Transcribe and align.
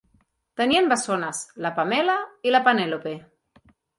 Tenien 0.61 0.87
bessones, 0.93 1.41
la 1.65 1.71
Pamela 1.79 2.17
i 2.49 2.53
la 2.55 2.65
Penèlope. 2.69 3.15